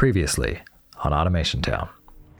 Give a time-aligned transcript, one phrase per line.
[0.00, 0.58] Previously
[1.04, 1.86] on Automation Town.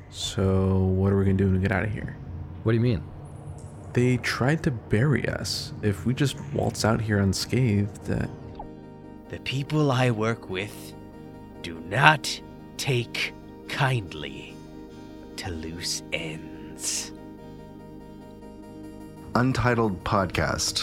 [0.08, 2.16] So, what are we gonna do to get out of here?
[2.62, 3.02] What do you mean?
[3.92, 5.74] They tried to bury us.
[5.82, 8.28] If we just waltz out here unscathed, uh,
[9.28, 10.94] The people I work with
[11.60, 12.40] do not
[12.78, 13.34] take
[13.68, 14.54] kindly
[15.36, 17.12] to loose ends.
[19.34, 20.82] Untitled podcast.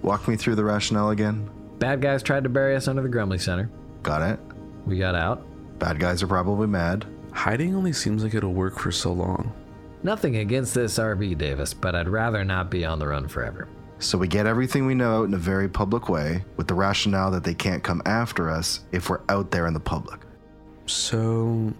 [0.00, 1.50] Walk me through the rationale again.
[1.78, 3.70] Bad guys tried to bury us under the Grumley Center.
[4.02, 4.40] Got it.
[4.86, 5.46] We got out.
[5.80, 7.06] Bad guys are probably mad.
[7.32, 9.52] hiding only seems like it'll work for so long.
[10.02, 13.66] Nothing against this RV, Davis, but I'd rather not be on the run forever.
[13.98, 17.30] So we get everything we know out in a very public way, with the rationale
[17.30, 20.20] that they can't come after us if we're out there in the public.
[20.86, 21.72] So,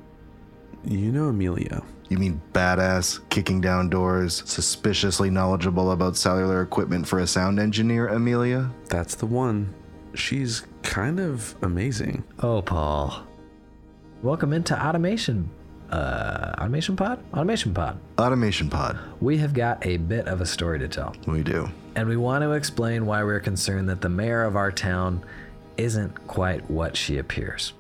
[0.85, 1.83] you know Amelia.
[2.09, 8.09] You mean badass, kicking down doors, suspiciously knowledgeable about cellular equipment for a sound engineer,
[8.09, 8.71] Amelia?
[8.89, 9.75] That's the one.
[10.15, 12.25] She's kind of amazing.
[12.41, 13.27] Oh, Paul.
[14.23, 15.49] Welcome into Automation.
[15.91, 17.25] Uh, Automation Pod?
[17.33, 17.99] Automation Pod.
[18.19, 18.99] Automation Pod.
[19.21, 21.17] We have got a bit of a story to tell.
[21.27, 21.71] We do.
[21.97, 25.25] And we want to explain why we're concerned that the mayor of our town
[25.79, 27.73] isn't quite what she appears.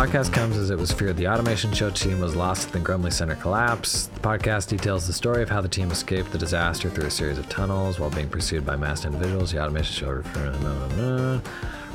[0.00, 3.12] Podcast comes as it was feared the automation show team was lost at the Grumley
[3.12, 4.06] Center collapse.
[4.06, 7.36] The podcast details the story of how the team escaped the disaster through a series
[7.36, 9.52] of tunnels while being pursued by masked individuals.
[9.52, 11.42] The automation show refer,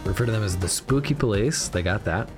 [0.03, 1.67] refer to them as the spooky police.
[1.67, 2.29] They got that.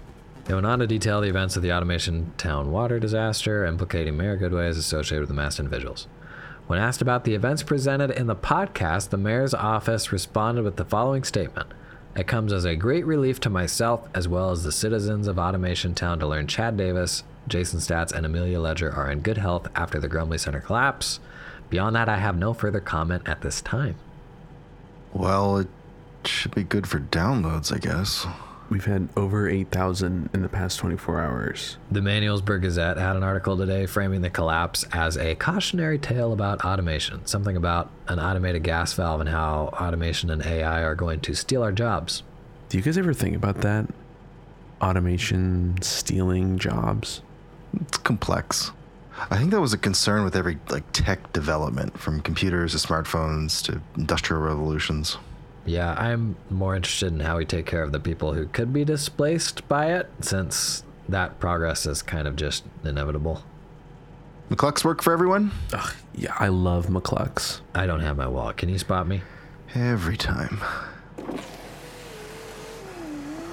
[0.46, 4.38] They went on to detail the events of the automation town water disaster, implicating Mayor
[4.38, 6.08] Goodway as associated with the masked individuals.
[6.68, 10.86] When asked about the events presented in the podcast, the mayor's office responded with the
[10.86, 11.74] following statement.
[12.18, 15.94] It comes as a great relief to myself as well as the citizens of Automation
[15.94, 20.00] Town to learn Chad Davis, Jason Staats, and Amelia Ledger are in good health after
[20.00, 21.20] the Grumley Center collapse.
[21.70, 23.98] Beyond that, I have no further comment at this time.
[25.14, 25.68] Well, it
[26.26, 28.26] should be good for downloads, I guess.
[28.70, 31.78] We've had over 8,000 in the past 24 hours.
[31.90, 36.66] The Manualsburg Gazette had an article today framing the collapse as a cautionary tale about
[36.66, 41.34] automation, something about an automated gas valve and how automation and AI are going to
[41.34, 42.24] steal our jobs.
[42.68, 43.88] Do you guys ever think about that?
[44.82, 47.22] Automation stealing jobs?
[47.82, 48.72] It's complex.
[49.30, 53.64] I think that was a concern with every like tech development, from computers to smartphones
[53.64, 55.18] to industrial revolutions.
[55.68, 58.86] Yeah, I'm more interested in how we take care of the people who could be
[58.86, 63.44] displaced by it, since that progress is kind of just inevitable.
[64.50, 65.52] McCluck's work for everyone?
[65.74, 67.60] Ugh, yeah, I love McClucks.
[67.76, 68.56] I don't have my wallet.
[68.56, 69.24] Can you spot me?
[69.76, 70.62] Every time.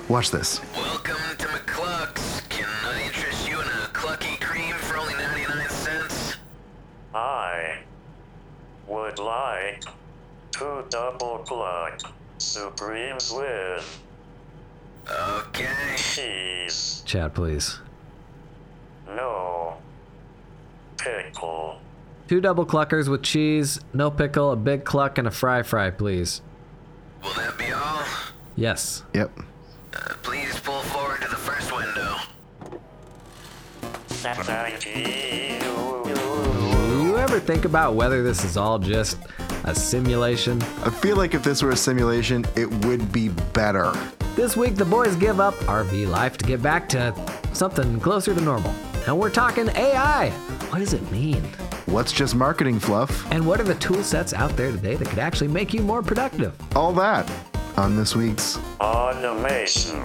[0.09, 0.61] Watch this.
[0.77, 2.43] Welcome to McCluck's.
[2.43, 6.37] Can I interest you in a Clucky Cream for only 99 cents?
[7.13, 7.79] I
[8.87, 9.83] would like
[10.55, 12.01] two double cluck
[12.39, 14.01] supremes with
[15.11, 15.67] Okay.
[15.97, 17.81] cheese, Chad, please.
[19.09, 19.77] no
[20.97, 21.79] pickle.
[22.29, 26.41] Two double cluckers with cheese, no pickle, a big cluck, and a fry fry, please.
[27.23, 28.03] Will that be all?
[28.57, 29.03] Yes.
[29.13, 29.31] Yep.
[29.95, 32.17] Uh, please pull forward to the first window.
[34.09, 34.83] Thank.
[34.85, 34.91] Do
[37.05, 39.19] you ever think about whether this is all just
[39.65, 40.63] a simulation?
[40.85, 43.93] I feel like if this were a simulation, it would be better.
[44.37, 47.15] This week, the boys give up RV life to get back to
[47.53, 48.75] something closer to normal.
[49.07, 50.31] And we're talking AI.
[50.71, 51.43] What does it mean?
[51.87, 53.31] What's just marketing fluff?
[53.31, 56.03] And what are the tool sets out there today that could actually make you more
[56.03, 56.55] productive?
[56.77, 57.31] All that
[57.77, 60.03] on this week's Automation.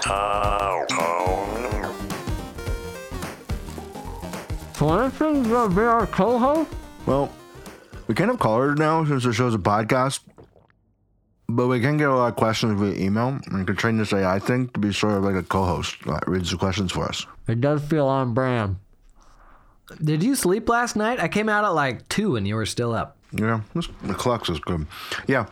[0.00, 0.86] Town.
[4.74, 6.68] For instance, be our co-host?
[7.06, 7.30] Well,
[8.12, 10.20] we kind of call her now since the show's a podcast.
[11.48, 13.40] But we can get a lot of questions via email.
[13.50, 16.50] We can train this AI thing to be sort of like a co-host that reads
[16.50, 17.26] the questions for us.
[17.48, 18.76] It does feel on brand.
[20.04, 21.20] Did you sleep last night?
[21.20, 23.16] I came out at like 2 and you were still up.
[23.32, 24.86] Yeah, this, the clocks is good.
[25.26, 25.46] Yeah,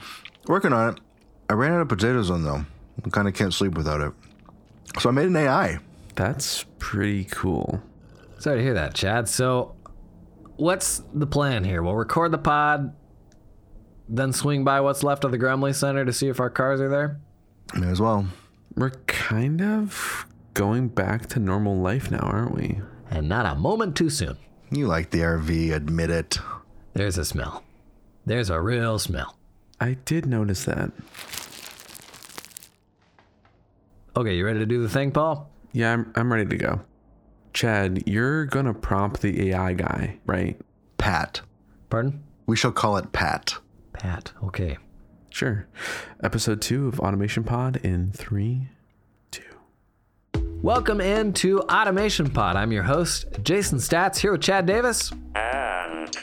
[0.46, 1.00] working on it.
[1.48, 2.66] I ran out of potatoes on though.
[3.02, 4.12] I kind of can't sleep without it.
[4.98, 5.78] So I made an AI.
[6.14, 7.80] That's pretty cool.
[8.38, 9.30] Sorry to hear that, Chad.
[9.30, 9.76] So,
[10.60, 11.82] what's the plan here?
[11.82, 12.94] We'll record the pod,
[14.08, 16.88] then swing by what's left of the Grumley Center to see if our cars are
[16.88, 17.20] there.
[17.74, 18.26] May as well.
[18.76, 22.80] We're kind of going back to normal life now, aren't we?
[23.10, 24.36] And not a moment too soon.
[24.70, 26.38] You like the RV, admit it.
[26.92, 27.64] There's a smell.
[28.26, 29.36] There's a real smell.
[29.80, 30.92] I did notice that.
[34.16, 35.50] Okay, you ready to do the thing, Paul?
[35.72, 36.80] Yeah, I'm, I'm ready to go.
[37.52, 40.58] Chad, you're gonna prompt the AI guy, right?
[40.99, 41.41] Pat.
[41.88, 42.23] Pardon?
[42.47, 43.55] We shall call it Pat.
[43.93, 44.32] Pat.
[44.44, 44.79] Okay.
[45.31, 45.67] Sure.
[46.23, 48.69] Episode two of Automation Pod in three,
[49.31, 49.43] two.
[50.62, 52.56] Welcome into Automation Pod.
[52.56, 55.12] I'm your host, Jason Staats, here with Chad Davis.
[55.35, 56.17] And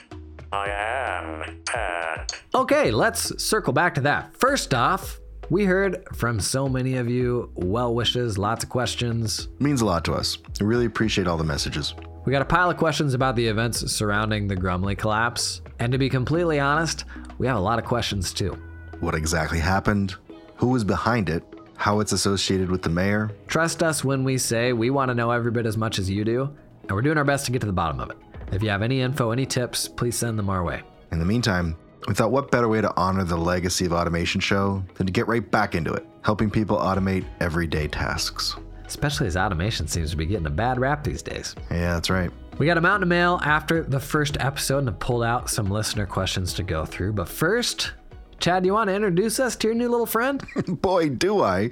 [0.51, 2.31] I am Pat.
[2.55, 4.35] Okay, let's circle back to that.
[4.37, 9.47] First off, we heard from so many of you well wishes, lots of questions.
[9.59, 10.37] means a lot to us.
[10.59, 11.93] We really appreciate all the messages.
[12.25, 15.61] We got a pile of questions about the events surrounding the Grumley collapse.
[15.79, 17.05] And to be completely honest,
[17.37, 18.57] we have a lot of questions too.
[18.99, 20.15] What exactly happened?
[20.57, 21.43] Who was behind it?
[21.75, 23.31] How it's associated with the mayor?
[23.47, 26.25] Trust us when we say we want to know every bit as much as you
[26.25, 26.49] do,
[26.81, 28.17] and we're doing our best to get to the bottom of it.
[28.51, 30.81] If you have any info, any tips, please send them our way.
[31.11, 31.75] In the meantime,
[32.07, 35.27] we thought what better way to honor the legacy of Automation Show than to get
[35.27, 38.55] right back into it, helping people automate everyday tasks.
[38.85, 41.53] Especially as automation seems to be getting a bad rap these days.
[41.69, 42.31] Yeah, that's right.
[42.57, 45.69] We got a mountain of mail after the first episode and have pulled out some
[45.69, 47.11] listener questions to go through.
[47.11, 47.91] But first,
[48.39, 50.41] Chad, do you want to introduce us to your new little friend?
[50.81, 51.69] Boy, do I.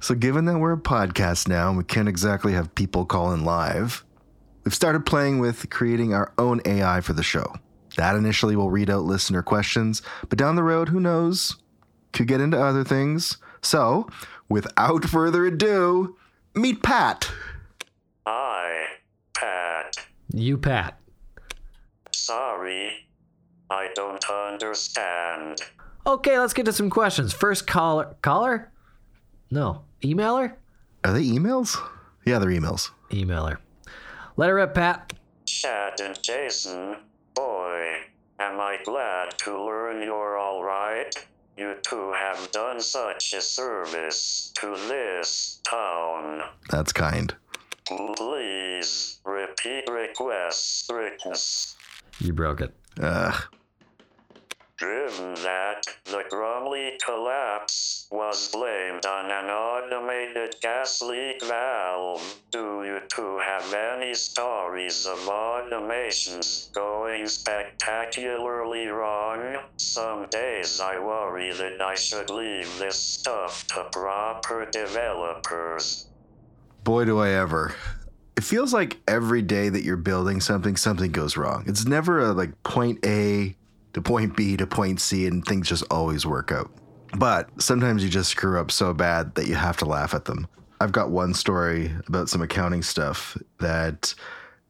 [0.00, 3.44] So, given that we're a podcast now and we can't exactly have people call in
[3.44, 4.04] live,
[4.64, 7.52] we've started playing with creating our own AI for the show.
[7.98, 11.56] That initially will read out listener questions, but down the road, who knows?
[12.12, 13.38] Could get into other things.
[13.60, 14.08] So,
[14.48, 16.16] without further ado,
[16.54, 17.28] meet Pat.
[18.24, 18.84] Hi,
[19.36, 19.96] Pat.
[20.32, 21.00] you, Pat.
[22.12, 23.08] Sorry.
[23.68, 25.62] I don't understand.
[26.06, 27.32] Okay, let's get to some questions.
[27.32, 28.14] First caller.
[28.22, 28.70] Caller?
[29.50, 29.82] No.
[30.04, 30.52] Emailer?
[31.02, 31.76] Are they emails?
[32.24, 32.90] Yeah, they're emails.
[33.10, 33.58] Emailer.
[34.36, 35.14] Let her rip, Pat.
[35.46, 37.07] Chad and Jason, boy,
[38.58, 41.14] am I glad to learn you're alright.
[41.56, 46.42] You two have done such a service to this town.
[46.68, 47.32] That's kind.
[47.86, 51.76] Please repeat request strictness.
[52.18, 52.74] You broke it.
[53.00, 53.40] Ugh.
[54.78, 62.22] Given that the Grumley collapse was blamed on an automated gas leak valve,
[62.52, 69.58] do you two have any stories of automations going spectacularly wrong?
[69.78, 76.06] Some days I worry that I should leave this stuff to proper developers.
[76.84, 77.74] Boy, do I ever.
[78.36, 81.64] It feels like every day that you're building something, something goes wrong.
[81.66, 83.56] It's never a like point A
[83.92, 86.70] to point B to point C and things just always work out.
[87.16, 90.46] But sometimes you just screw up so bad that you have to laugh at them.
[90.80, 94.14] I've got one story about some accounting stuff that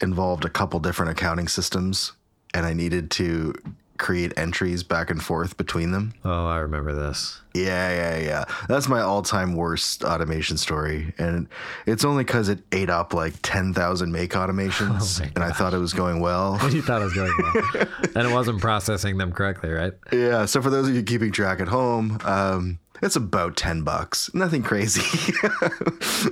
[0.00, 2.12] involved a couple different accounting systems,
[2.54, 3.54] and I needed to
[3.98, 6.14] create entries back and forth between them.
[6.24, 7.40] Oh, I remember this.
[7.54, 8.44] Yeah, yeah, yeah.
[8.68, 11.48] That's my all-time worst automation story, and
[11.86, 15.74] it's only because it ate up like ten thousand make automations, Oh and I thought
[15.74, 16.58] it was going well.
[16.70, 17.88] You thought it was going well.
[18.14, 19.92] and it wasn't processing them correctly, right?
[20.12, 20.44] yeah.
[20.46, 24.32] So for those of you keeping track at home, um, it's about ten bucks.
[24.34, 25.32] Nothing crazy,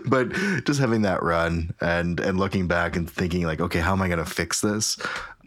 [0.06, 0.30] but
[0.64, 4.08] just having that run and and looking back and thinking like, okay, how am I
[4.08, 4.98] going to fix this?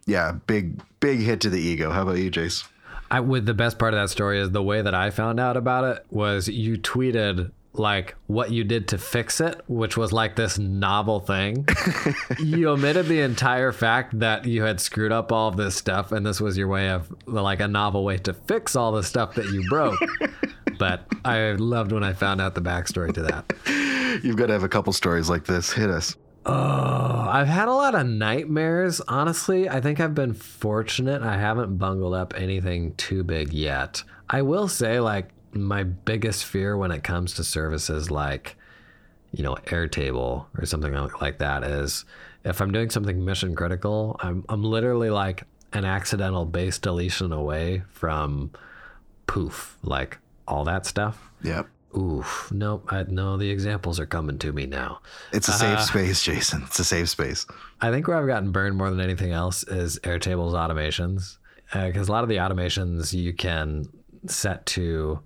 [0.09, 1.91] Yeah, big big hit to the ego.
[1.91, 2.67] How about you, Jace?
[3.11, 5.55] I would the best part of that story is the way that I found out
[5.55, 10.35] about it was you tweeted like what you did to fix it, which was like
[10.35, 11.67] this novel thing.
[12.39, 16.25] you omitted the entire fact that you had screwed up all of this stuff and
[16.25, 19.45] this was your way of like a novel way to fix all the stuff that
[19.51, 19.99] you broke.
[20.79, 24.21] but I loved when I found out the backstory to that.
[24.23, 25.71] You've got to have a couple stories like this.
[25.71, 26.15] Hit us.
[26.45, 29.01] Oh, I've had a lot of nightmares.
[29.07, 31.21] Honestly, I think I've been fortunate.
[31.21, 34.03] I haven't bungled up anything too big yet.
[34.29, 38.55] I will say, like, my biggest fear when it comes to services like,
[39.31, 42.05] you know, Airtable or something like that is
[42.43, 45.43] if I'm doing something mission critical, I'm, I'm literally like
[45.73, 48.51] an accidental base deletion away from
[49.27, 50.17] poof, like
[50.47, 51.31] all that stuff.
[51.43, 51.67] Yep.
[51.97, 55.01] Oof, nope, I, no, the examples are coming to me now.
[55.33, 56.63] It's a safe uh, space, Jason.
[56.67, 57.47] It's a safe space.
[57.81, 61.37] I think where I've gotten burned more than anything else is Airtable's automations.
[61.73, 63.85] Uh, because a lot of the automations you can
[64.27, 65.19] set to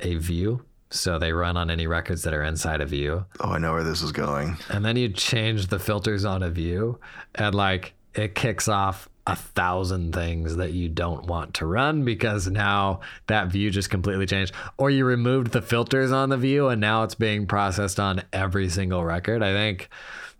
[0.00, 0.64] a view.
[0.90, 3.24] So they run on any records that are inside a view.
[3.40, 4.58] Oh, I know where this is going.
[4.68, 6.98] And then you change the filters on a view
[7.34, 12.48] and like it kicks off a thousand things that you don't want to run because
[12.48, 14.52] now that view just completely changed.
[14.78, 18.68] Or you removed the filters on the view and now it's being processed on every
[18.68, 19.42] single record.
[19.42, 19.88] I think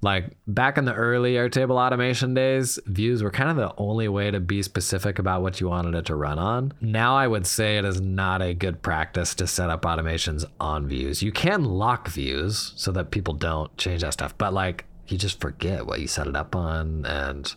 [0.00, 4.33] like back in the early Airtable automation days, views were kind of the only way
[4.33, 6.73] to be specific about what you wanted it to run on.
[6.81, 10.88] Now I would say it is not a good practice to set up automations on
[10.88, 11.23] views.
[11.23, 15.40] You can lock views so that people don't change that stuff, but like you just
[15.40, 17.54] forget what you set it up on, and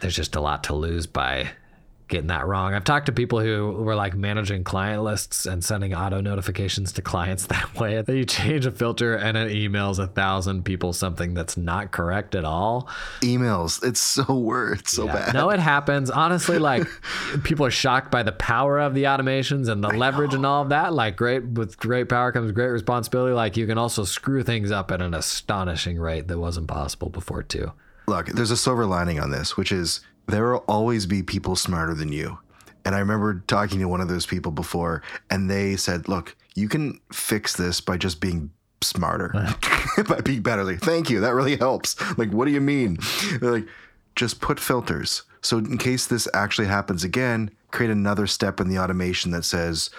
[0.00, 1.50] there's just a lot to lose by
[2.08, 2.74] getting that wrong.
[2.74, 7.02] I've talked to people who were like managing client lists and sending auto notifications to
[7.02, 8.00] clients that way.
[8.02, 12.34] That you change a filter and it emails a thousand people something that's not correct
[12.34, 12.88] at all.
[13.20, 13.84] Emails.
[13.84, 14.80] It's so weird.
[14.80, 15.12] It's so Yeah.
[15.12, 15.34] bad.
[15.34, 16.10] No, it happens.
[16.10, 16.86] Honestly, like
[17.44, 20.70] people are shocked by the power of the automations and the leverage and all of
[20.70, 20.92] that.
[20.92, 23.34] Like great with great power comes great responsibility.
[23.34, 27.42] Like you can also screw things up at an astonishing rate that wasn't possible before
[27.42, 27.72] too.
[28.06, 31.94] Look, there's a silver lining on this, which is there will always be people smarter
[31.94, 32.38] than you.
[32.84, 36.68] And I remember talking to one of those people before, and they said, Look, you
[36.68, 39.32] can fix this by just being smarter,
[40.08, 40.64] by being better.
[40.64, 41.20] Like, thank you.
[41.20, 41.96] That really helps.
[42.16, 42.98] Like, what do you mean?
[43.40, 43.68] They're like,
[44.16, 45.22] just put filters.
[45.40, 49.90] So, in case this actually happens again, create another step in the automation that says,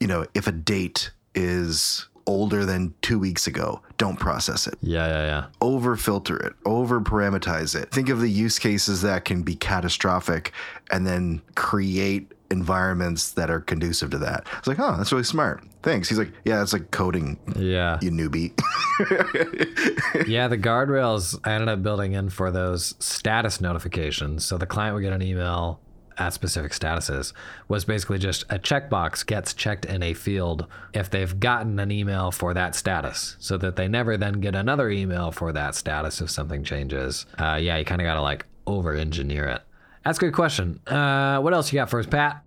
[0.00, 5.06] you know, if a date is older than two weeks ago, don't process it Yeah,
[5.08, 5.44] yeah, yeah.
[5.60, 7.90] over filter it, over parameterize it.
[7.90, 10.52] Think of the use cases that can be catastrophic
[10.90, 14.46] and then create environments that are conducive to that.
[14.58, 15.64] It's like, oh, that's really smart.
[15.82, 16.08] Thanks.
[16.08, 17.98] He's like, yeah, it's like coding, Yeah.
[18.02, 18.52] you newbie.
[20.28, 24.44] yeah, the guardrails I ended up building in for those status notifications.
[24.44, 25.80] So the client would get an email
[26.18, 27.32] at specific statuses
[27.68, 32.30] was basically just a checkbox gets checked in a field if they've gotten an email
[32.30, 36.30] for that status so that they never then get another email for that status if
[36.30, 37.26] something changes.
[37.38, 39.62] Uh, yeah, you kind of got to like over engineer it.
[40.04, 40.80] That's a good question.
[40.86, 42.42] Uh, what else you got for us, Pat?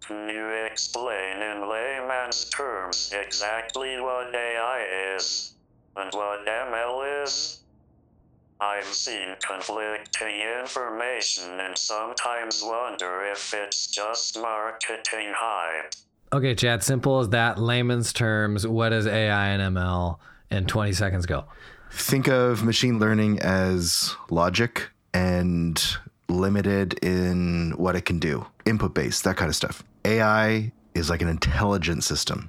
[0.00, 5.54] Can you explain in layman's terms exactly what AI is
[5.96, 7.61] and what ML is?
[8.62, 15.94] I've seen conflicting information and sometimes wonder if it's just marketing hype.
[16.32, 17.58] Okay, Chad, simple as that.
[17.58, 20.16] Layman's terms, what is AI and ML?
[20.52, 21.44] In 20 seconds, go.
[21.90, 25.82] Think of machine learning as logic and
[26.28, 29.82] limited in what it can do, input based, that kind of stuff.
[30.04, 32.48] AI is like an intelligent system.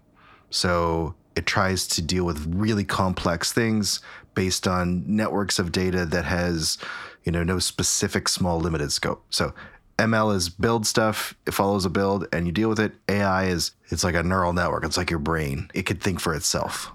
[0.52, 4.00] So it tries to deal with really complex things
[4.36, 6.78] based on networks of data that has,
[7.24, 9.24] you know, no specific small limited scope.
[9.30, 9.54] So
[10.00, 12.94] ML is build stuff, it follows a build and you deal with it.
[13.08, 14.86] AI is it's like a neural network.
[14.86, 15.70] It's like your brain.
[15.74, 16.92] It could think for itself.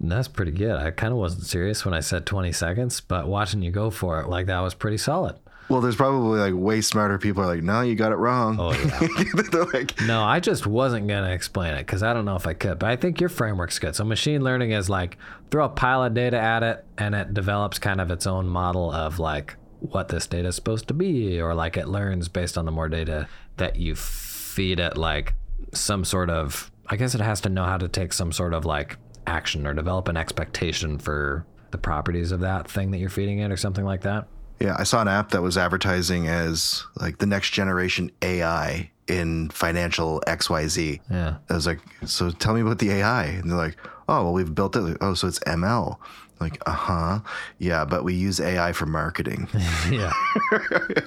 [0.00, 0.76] That's pretty good.
[0.76, 4.20] I kind of wasn't serious when I said 20 seconds, but watching you go for
[4.20, 5.36] it like that was pretty solid.
[5.68, 8.58] Well, there's probably like way smarter people are like, no, you got it wrong.
[8.60, 9.24] Oh, yeah.
[9.50, 12.46] They're like, no, I just wasn't going to explain it because I don't know if
[12.46, 13.96] I could, but I think your framework's good.
[13.96, 15.16] So, machine learning is like
[15.50, 18.90] throw a pile of data at it and it develops kind of its own model
[18.90, 22.64] of like what this data is supposed to be, or like it learns based on
[22.66, 25.34] the more data that you feed it, like
[25.72, 28.64] some sort of, I guess it has to know how to take some sort of
[28.64, 33.40] like action or develop an expectation for the properties of that thing that you're feeding
[33.40, 34.28] it or something like that.
[34.64, 39.50] Yeah, I saw an app that was advertising as like the next generation AI in
[39.50, 41.00] financial XYZ.
[41.10, 41.36] Yeah.
[41.50, 43.24] I was like, so tell me about the AI.
[43.24, 43.76] And they're like,
[44.08, 44.80] oh, well, we've built it.
[44.80, 45.98] Like, oh, so it's ML.
[46.40, 47.20] Like, uh huh.
[47.58, 49.48] Yeah, but we use AI for marketing.
[49.90, 50.14] yeah.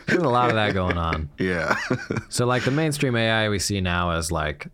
[0.05, 1.27] There's a lot of that going on.
[1.39, 1.75] yeah.
[2.29, 4.67] So like the mainstream AI we see now is like,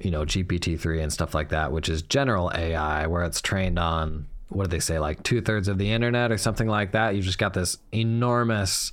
[0.00, 4.26] you know, GPT-3 and stuff like that, which is general AI where it's trained on
[4.48, 7.14] what do they say, like two thirds of the internet or something like that.
[7.14, 8.92] You've just got this enormous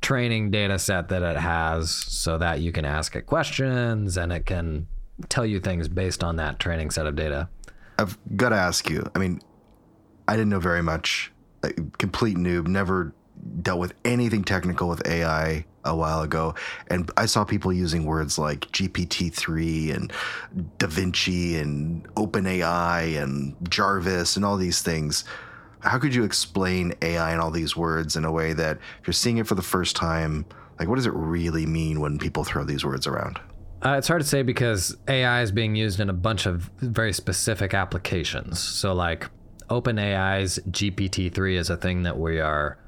[0.00, 4.46] training data set that it has so that you can ask it questions and it
[4.46, 4.86] can
[5.28, 7.48] tell you things based on that training set of data.
[7.98, 9.08] I've got to ask you.
[9.14, 9.40] I mean,
[10.26, 11.32] I didn't know very much.
[11.62, 12.66] Like, complete noob.
[12.66, 13.14] Never
[13.62, 16.54] dealt with anything technical with AI a while ago,
[16.88, 20.12] and I saw people using words like GPT three and
[20.78, 25.24] Da Vinci and OpenAI and Jarvis and all these things.
[25.80, 29.14] How could you explain AI and all these words in a way that if you're
[29.14, 30.46] seeing it for the first time,
[30.78, 33.40] like what does it really mean when people throw these words around?
[33.84, 37.12] Uh, it's hard to say because AI is being used in a bunch of very
[37.12, 38.60] specific applications.
[38.60, 39.28] So, like
[39.68, 42.78] OpenAI's GPT-3 is a thing that we are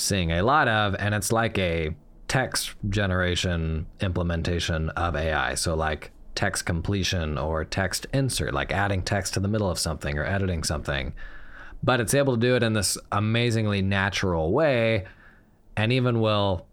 [0.00, 1.94] seeing a lot of, and it's like a
[2.28, 5.54] text generation implementation of AI.
[5.54, 10.16] So, like text completion or text insert, like adding text to the middle of something
[10.16, 11.12] or editing something.
[11.82, 15.06] But it's able to do it in this amazingly natural way,
[15.76, 16.66] and even will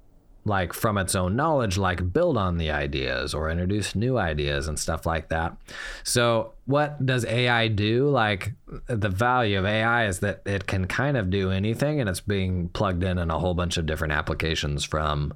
[0.48, 4.80] like from its own knowledge like build on the ideas or introduce new ideas and
[4.80, 5.56] stuff like that.
[6.04, 8.10] So what does ai do?
[8.10, 8.54] Like
[8.88, 12.70] the value of ai is that it can kind of do anything and it's being
[12.70, 15.34] plugged in in a whole bunch of different applications from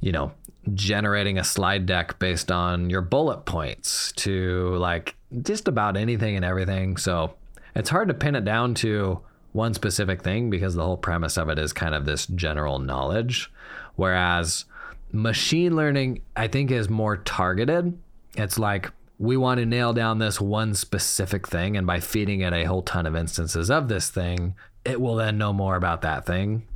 [0.00, 0.32] you know
[0.72, 6.44] generating a slide deck based on your bullet points to like just about anything and
[6.44, 6.96] everything.
[6.96, 7.34] So
[7.74, 9.20] it's hard to pin it down to
[9.52, 13.50] one specific thing because the whole premise of it is kind of this general knowledge.
[13.96, 14.64] Whereas
[15.12, 17.98] machine learning, I think, is more targeted.
[18.36, 22.52] It's like we want to nail down this one specific thing, and by feeding it
[22.52, 26.26] a whole ton of instances of this thing, it will then know more about that
[26.26, 26.66] thing,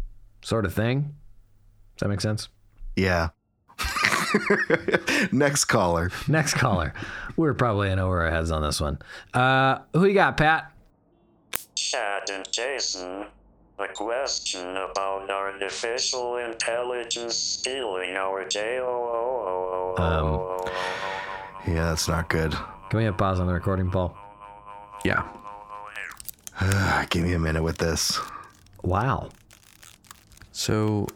[0.43, 1.15] sort of thing.
[1.97, 2.49] Does that make sense?
[2.97, 3.31] Yeah.
[5.33, 6.11] Next caller.
[6.27, 6.95] Next caller.
[7.37, 8.99] We're probably in over our heads on this one.
[9.35, 10.73] Uh, who you got, Pat?
[11.75, 13.27] Chad and Jason,
[13.79, 19.95] a question about artificial intelligence stealing our JOO.
[19.99, 20.69] Um.
[21.67, 22.53] Yeah, that's not good.
[22.91, 24.17] Can we have pause on the recording, Paul?
[25.05, 25.29] Yeah.
[27.11, 28.19] Give me a minute with this.
[28.83, 29.29] Wow.
[30.51, 31.07] So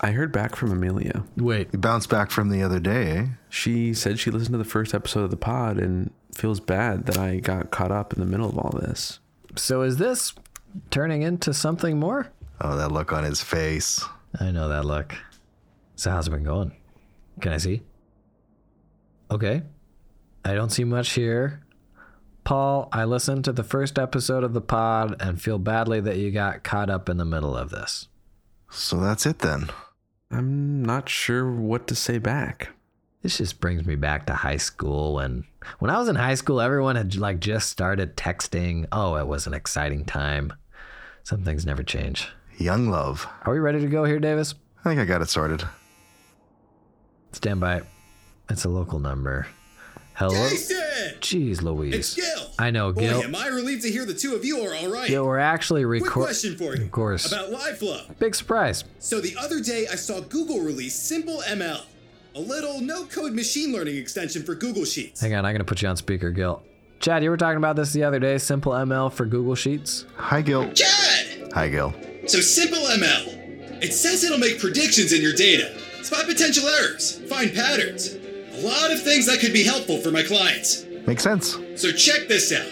[0.00, 1.24] I heard back from Amelia.
[1.36, 1.68] Wait.
[1.72, 3.26] You bounced back from the other day, eh?
[3.48, 7.18] She said she listened to the first episode of the pod and feels bad that
[7.18, 9.20] I got caught up in the middle of all this.
[9.56, 10.32] So is this
[10.90, 12.30] turning into something more?
[12.60, 14.04] Oh, that look on his face.
[14.38, 15.14] I know that look.
[15.96, 16.72] So how's it been going?
[17.40, 17.82] Can I see?
[19.30, 19.62] Okay.
[20.44, 21.62] I don't see much here.
[22.44, 26.30] Paul, I listened to the first episode of the pod and feel badly that you
[26.30, 28.08] got caught up in the middle of this.
[28.70, 29.68] So that's it then.
[30.30, 32.70] I'm not sure what to say back.
[33.22, 35.44] This just brings me back to high school when
[35.80, 38.86] when I was in high school everyone had like just started texting.
[38.92, 40.52] Oh, it was an exciting time.
[41.24, 42.28] Some things never change.
[42.58, 43.26] Young love.
[43.44, 44.54] Are we ready to go here, Davis?
[44.84, 45.62] I think I got it sorted.
[47.32, 47.82] Stand by.
[48.48, 49.46] It's a local number.
[50.14, 50.48] Hello.
[50.48, 50.76] Jason!
[51.20, 51.94] Jeez Louise.
[51.94, 52.50] It's Gil.
[52.58, 53.22] I know, Boy, Gil.
[53.22, 55.08] am I relieved to hear the two of you are all right.
[55.08, 56.24] Yeah, we're actually Quick recording.
[56.26, 56.84] question for you.
[56.84, 57.30] Of course.
[57.30, 58.18] About LiveFlow.
[58.18, 58.82] Big surprise.
[58.98, 61.82] So the other day I saw Google release Simple ML,
[62.34, 65.20] a little no-code machine learning extension for Google Sheets.
[65.20, 66.62] Hang on, I'm gonna put you on speaker, Gil.
[67.00, 68.38] Chad, you were talking about this the other day.
[68.38, 70.04] Simple ML for Google Sheets.
[70.16, 70.72] Hi, Gil.
[70.72, 71.52] Chad!
[71.54, 71.94] Hi, Gil.
[72.26, 73.82] So Simple ML.
[73.82, 78.14] It says it'll make predictions in your data, spot potential errors, find patterns.
[78.52, 80.84] A lot of things that could be helpful for my clients.
[81.06, 81.56] Makes sense.
[81.76, 82.66] So check this out.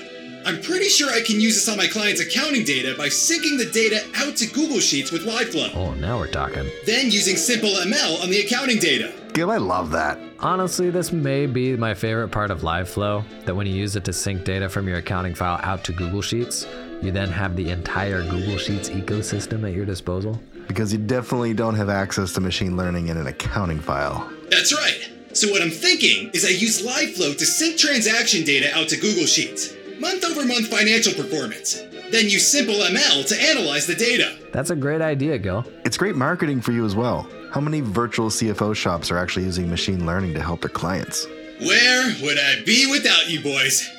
[0.45, 3.71] I'm pretty sure I can use this on my client's accounting data by syncing the
[3.73, 5.75] data out to Google Sheets with LiveFlow.
[5.75, 6.69] Oh, now we're talking.
[6.85, 9.13] Then using Simple ML on the accounting data.
[9.37, 10.19] Gil, I love that.
[10.41, 13.45] Honestly, this may be my favorite part of LiveFlow.
[13.45, 16.23] That when you use it to sync data from your accounting file out to Google
[16.23, 16.67] Sheets,
[17.03, 20.41] you then have the entire Google Sheets ecosystem at your disposal.
[20.67, 24.27] Because you definitely don't have access to machine learning in an accounting file.
[24.49, 25.07] That's right.
[25.35, 29.27] So what I'm thinking is I use LiveFlow to sync transaction data out to Google
[29.27, 31.75] Sheets, month over month financial performance.
[32.11, 34.39] Then use Simple ML to analyze the data.
[34.53, 35.67] That's a great idea, Gil.
[35.85, 37.29] It's great marketing for you as well.
[37.57, 41.25] How many virtual CFO shops are actually using machine learning to help their clients?
[41.61, 43.91] Where would I be without you boys?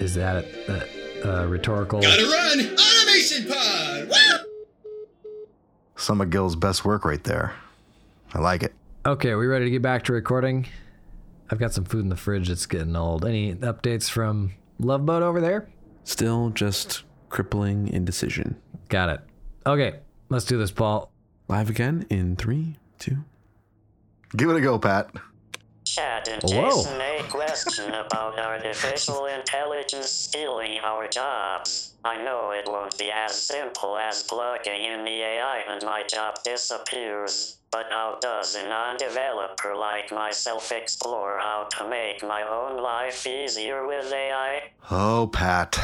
[0.00, 0.88] Is that a,
[1.22, 2.00] a, a rhetorical?
[2.00, 2.76] Gotta run!
[2.76, 4.08] Automation pod!
[4.08, 5.30] Woo!
[5.94, 7.54] Some of Gil's best work right there.
[8.34, 8.74] I like it.
[9.06, 10.66] Okay, are we ready to get back to recording?
[11.48, 13.24] I've got some food in the fridge that's getting old.
[13.24, 15.68] Any updates from Love Boat over there?
[16.02, 18.60] Still just crippling indecision.
[18.88, 19.20] Got it.
[19.64, 21.12] Okay, let's do this, Paul.
[21.50, 23.24] Live again in three, two.
[24.36, 25.10] Give it a go, Pat.
[26.00, 26.70] Chad and Whoa.
[26.70, 31.92] Jason, a question about artificial intelligence stealing our jobs.
[32.02, 36.36] I know it won't be as simple as plugging in the AI and my job
[36.42, 37.58] disappears.
[37.70, 43.86] But how does a non-developer like myself explore how to make my own life easier
[43.86, 44.70] with AI?
[44.90, 45.78] Oh, Pat.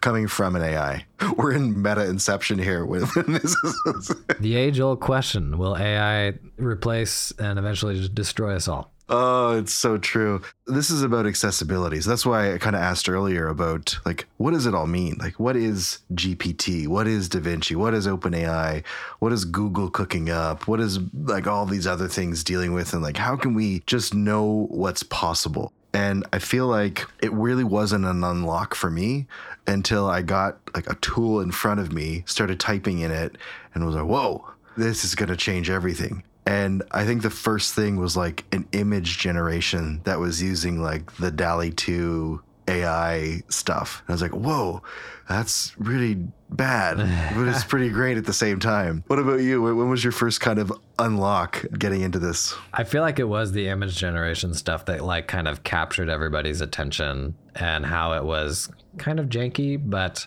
[0.00, 1.04] Coming from an AI.
[1.36, 3.12] We're in meta inception here with
[4.40, 8.94] The age old question Will AI replace and eventually destroy us all?
[9.10, 10.42] Oh, it's so true.
[10.66, 12.00] This is about accessibility.
[12.00, 15.16] So that's why I kind of asked earlier about like what does it all mean?
[15.18, 16.86] Like what is GPT?
[16.86, 17.74] What is DaVinci?
[17.74, 18.84] What is OpenAI?
[19.18, 20.68] What is Google cooking up?
[20.68, 24.12] What is like all these other things dealing with and like how can we just
[24.12, 25.72] know what's possible?
[25.94, 29.26] And I feel like it really wasn't an unlock for me
[29.66, 33.36] until I got like a tool in front of me, started typing in it,
[33.74, 34.44] and was like, whoa,
[34.76, 36.22] this is going to change everything.
[36.48, 41.14] And I think the first thing was like an image generation that was using like
[41.16, 44.02] the DALL-E 2 AI stuff.
[44.06, 44.82] And I was like, whoa,
[45.28, 46.96] that's really bad,
[47.36, 49.04] but it's pretty great at the same time.
[49.08, 49.60] What about you?
[49.60, 52.54] When when was your first kind of unlock getting into this?
[52.72, 56.62] I feel like it was the image generation stuff that like kind of captured everybody's
[56.62, 60.26] attention and how it was kind of janky, but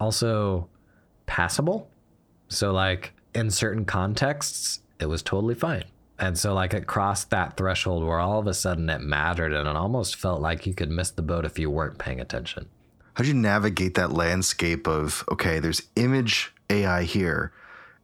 [0.00, 0.68] also
[1.26, 1.88] passable.
[2.48, 5.84] So like in certain contexts, it was totally fine.
[6.18, 9.68] And so like it crossed that threshold where all of a sudden it mattered and
[9.68, 12.68] it almost felt like you could miss the boat if you weren't paying attention.
[13.14, 17.52] How do you navigate that landscape of okay, there's image AI here,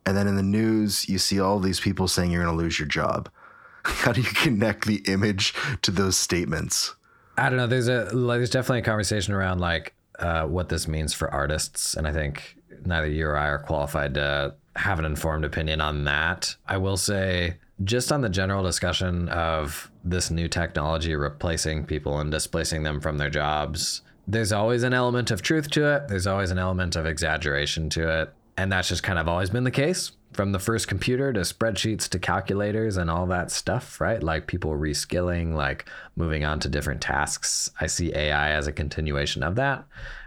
[0.05, 2.79] and then in the news you see all these people saying you're going to lose
[2.79, 3.31] your job.
[3.85, 6.95] How do you connect the image to those statements?
[7.39, 7.67] I don't know.
[7.67, 11.95] There's a like, there's definitely a conversation around like uh, what this means for artists,
[11.95, 16.05] and I think neither you or I are qualified to have an informed opinion on
[16.05, 16.57] that.
[16.67, 22.31] I will say, just on the general discussion of this new technology replacing people and
[22.31, 26.09] displacing them from their jobs, there's always an element of truth to it.
[26.09, 29.65] There's always an element of exaggeration to it, and that's just kind of always been
[29.65, 34.23] the case from the first computer to spreadsheets to calculators and all that stuff, right?
[34.23, 37.71] Like people reskilling, like moving on to different tasks.
[37.81, 39.85] I see AI as a continuation of that.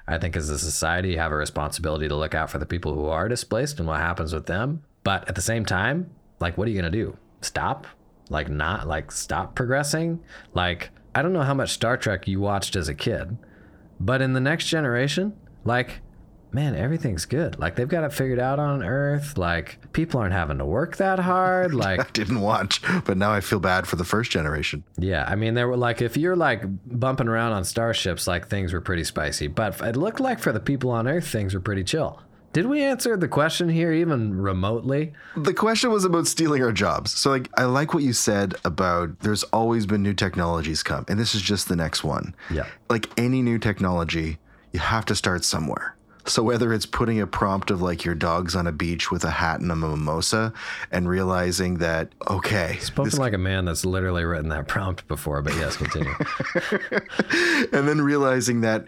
[0.07, 2.93] I think as a society, you have a responsibility to look out for the people
[2.93, 4.83] who are displaced and what happens with them.
[5.03, 7.17] But at the same time, like, what are you going to do?
[7.41, 7.87] Stop?
[8.29, 10.21] Like, not like stop progressing?
[10.53, 13.37] Like, I don't know how much Star Trek you watched as a kid,
[13.99, 15.33] but in the next generation,
[15.65, 16.01] like,
[16.53, 17.57] man, everything's good.
[17.59, 19.37] Like they've got it figured out on Earth.
[19.37, 21.73] Like people aren't having to work that hard.
[21.81, 24.83] Like I didn't watch, but now I feel bad for the first generation.
[24.97, 28.71] yeah, I mean, there were like if you're like bumping around on starships, like things
[28.73, 29.47] were pretty spicy.
[29.47, 32.21] But it looked like for the people on Earth, things were pretty chill.
[32.53, 35.13] Did we answer the question here even remotely?
[35.37, 37.11] The question was about stealing our jobs.
[37.13, 41.17] So like I like what you said about there's always been new technologies come and
[41.17, 42.35] this is just the next one.
[42.49, 42.67] Yeah.
[42.89, 44.37] Like any new technology,
[44.73, 45.95] you have to start somewhere.
[46.25, 49.31] So whether it's putting a prompt of like your dog's on a beach with a
[49.31, 50.53] hat and a mimosa
[50.91, 55.55] and realizing that okay, Spoken like a man that's literally written that prompt before, but
[55.55, 56.13] yes, continue.
[57.73, 58.88] and then realizing that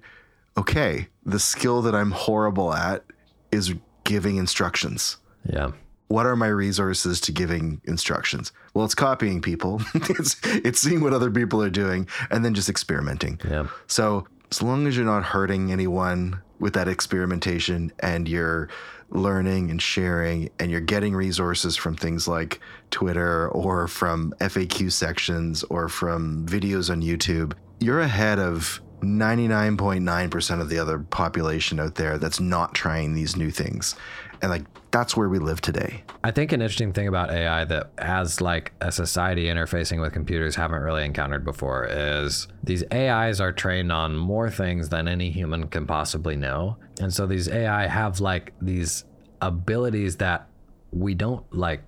[0.58, 3.04] okay, the skill that I'm horrible at
[3.52, 5.18] is giving instructions.
[5.46, 5.72] yeah.
[6.08, 8.52] what are my resources to giving instructions?
[8.74, 9.82] Well, it's copying people.
[9.96, 13.40] it's it's seeing what other people are doing and then just experimenting.
[13.50, 13.68] Yeah.
[13.88, 18.70] So as long as you're not hurting anyone with that experimentation and you're
[19.10, 25.64] learning and sharing and you're getting resources from things like Twitter or from FAQ sections
[25.64, 32.18] or from videos on YouTube, you're ahead of 99.9% of the other population out there
[32.18, 33.96] that's not trying these new things.
[34.42, 36.04] And like that's where we live today.
[36.24, 40.56] I think an interesting thing about AI that as like a society interfacing with computers
[40.56, 45.68] haven't really encountered before is these AIs are trained on more things than any human
[45.68, 46.78] can possibly know.
[47.00, 49.06] And so these AI have like these
[49.42, 50.48] abilities that
[50.92, 51.82] we don't like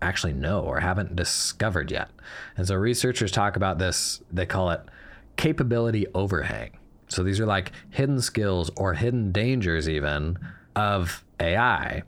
[0.00, 2.10] actually know or haven't discovered yet.
[2.56, 4.80] And so researchers talk about this, they call it
[5.36, 6.78] capability overhang.
[7.08, 10.38] So these are like hidden skills or hidden dangers, even
[10.74, 12.02] of AI,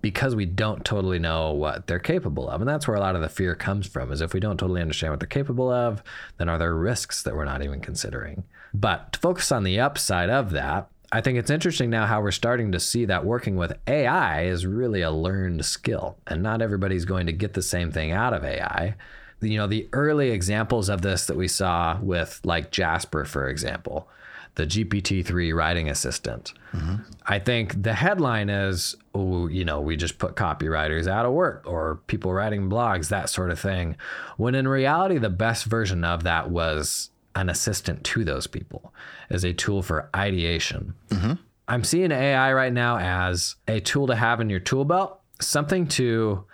[0.00, 2.60] because we don't totally know what they're capable of.
[2.60, 4.80] And that's where a lot of the fear comes from is if we don't totally
[4.80, 6.02] understand what they're capable of,
[6.38, 8.44] then are there risks that we're not even considering?
[8.74, 12.30] But to focus on the upside of that, I think it's interesting now how we're
[12.30, 17.04] starting to see that working with AI is really a learned skill, and not everybody's
[17.04, 18.94] going to get the same thing out of AI.
[19.42, 24.08] You know, the early examples of this that we saw with like Jasper, for example,
[24.54, 26.52] the GPT-3 writing assistant.
[26.72, 26.96] Mm-hmm.
[27.26, 31.64] I think the headline is, oh, you know, we just put copywriters out of work
[31.66, 33.96] or people writing blogs, that sort of thing.
[34.36, 38.92] When in reality, the best version of that was an assistant to those people
[39.30, 40.94] as a tool for ideation.
[41.08, 41.32] Mm-hmm.
[41.68, 45.86] I'm seeing AI right now as a tool to have in your tool belt, something
[45.88, 46.44] to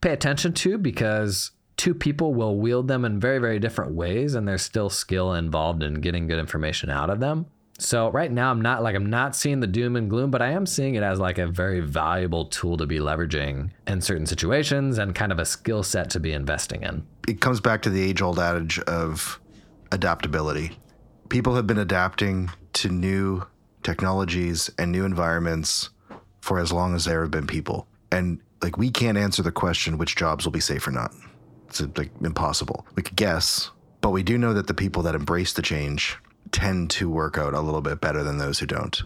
[0.00, 4.46] pay attention to because two people will wield them in very, very different ways and
[4.46, 7.46] there's still skill involved in getting good information out of them.
[7.78, 10.50] So right now I'm not like I'm not seeing the doom and gloom, but I
[10.50, 14.98] am seeing it as like a very valuable tool to be leveraging in certain situations
[14.98, 17.04] and kind of a skill set to be investing in.
[17.26, 19.40] it comes back to the age old adage of
[19.90, 20.78] adaptability.
[21.28, 23.44] People have been adapting to new
[23.82, 25.90] technologies and new environments
[26.40, 27.88] for as long as there have been people.
[28.12, 31.12] And like we can't answer the question which jobs will be safe or not.
[31.74, 32.86] It's uh, like impossible.
[32.94, 36.16] We could guess, but we do know that the people that embrace the change
[36.52, 39.02] tend to work out a little bit better than those who don't.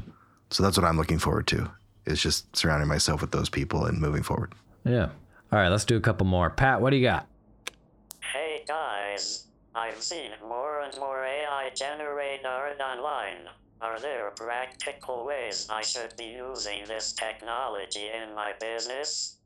[0.50, 1.70] So that's what I'm looking forward to.
[2.04, 4.54] Is just surrounding myself with those people and moving forward.
[4.84, 5.08] Yeah.
[5.50, 6.50] All right, let's do a couple more.
[6.50, 7.26] Pat, what do you got?
[8.20, 13.48] Hey guys, I've seen more and more AI generate art online.
[13.80, 19.37] Are there practical ways I should be using this technology in my business?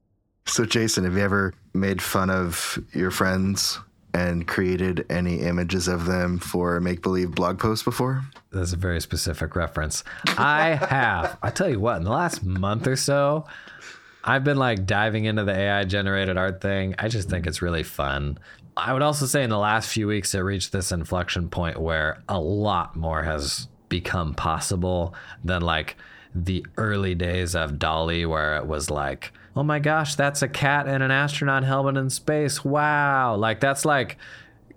[0.47, 3.79] So, Jason, have you ever made fun of your friends
[4.15, 8.23] and created any images of them for make believe blog posts before?
[8.51, 10.05] That's a very specific reference.
[10.37, 11.39] I have.
[11.43, 13.47] I tell you what, in the last month or so,
[14.25, 16.95] I've been like diving into the AI generated art thing.
[16.99, 18.39] I just think it's really fun.
[18.77, 22.23] I would also say in the last few weeks, it reached this inflection point where
[22.29, 25.97] a lot more has become possible than like
[26.35, 30.87] the early days of DALL-E, where it was like, oh my gosh, that's a cat
[30.89, 32.65] in an astronaut helmet in space.
[32.65, 33.37] Wow.
[33.37, 34.19] Like that's like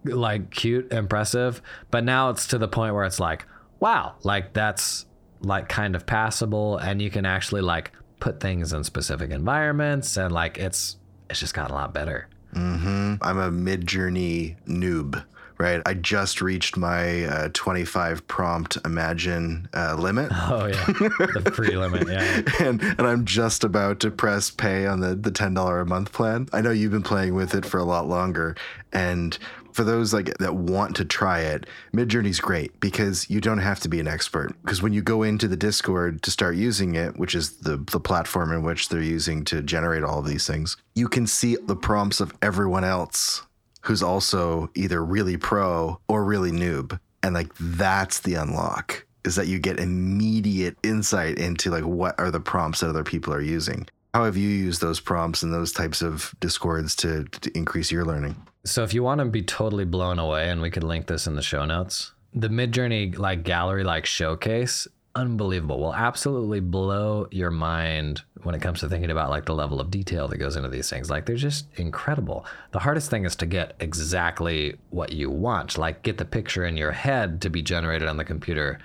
[0.04, 1.62] like cute, impressive.
[1.92, 3.46] But now it's to the point where it's like,
[3.80, 5.06] wow, like that's
[5.42, 10.32] like kind of passable and you can actually like put things in specific environments and
[10.32, 10.98] like it's
[11.30, 12.28] it's just gotten a lot better.
[12.54, 13.16] Mm-hmm.
[13.22, 15.24] I'm a Midjourney noob,
[15.58, 15.82] right?
[15.86, 20.32] I just reached my uh, 25 prompt imagine uh, limit.
[20.48, 20.86] Oh yeah.
[20.86, 22.42] the free limit, yeah.
[22.66, 26.12] and and I'm just about to press pay on the the ten dollar a month
[26.12, 26.48] plan.
[26.54, 28.56] I know you've been playing with it for a lot longer,
[28.94, 29.38] and
[29.76, 33.90] for those like that want to try it, Midjourney's great because you don't have to
[33.90, 34.56] be an expert.
[34.62, 38.00] Because when you go into the Discord to start using it, which is the the
[38.00, 41.76] platform in which they're using to generate all of these things, you can see the
[41.76, 43.42] prompts of everyone else
[43.86, 49.48] who's also either really pro or really noob, and like that's the unlock is that
[49.48, 53.88] you get immediate insight into like what are the prompts that other people are using.
[54.14, 58.06] How have you used those prompts and those types of discords to, to increase your
[58.06, 58.36] learning?
[58.64, 61.36] So if you want to be totally blown away, and we could link this in
[61.36, 65.80] the show notes, the Midjourney like gallery like showcase, unbelievable.
[65.80, 69.90] Will absolutely blow your mind when it comes to thinking about like the level of
[69.90, 71.10] detail that goes into these things.
[71.10, 72.46] Like they're just incredible.
[72.72, 75.78] The hardest thing is to get exactly what you want.
[75.78, 78.80] Like get the picture in your head to be generated on the computer.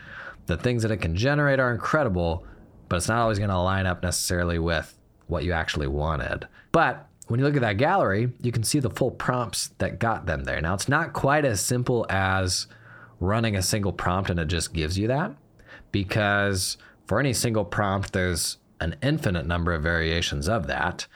[0.46, 2.46] The things that it can generate are incredible,
[2.88, 6.46] but it's not always going to line up necessarily with what you actually wanted.
[6.72, 10.26] But when you look at that gallery, you can see the full prompts that got
[10.26, 10.60] them there.
[10.60, 12.66] Now, it's not quite as simple as
[13.20, 15.32] running a single prompt and it just gives you that,
[15.92, 16.76] because
[17.06, 21.06] for any single prompt, there's an infinite number of variations of that.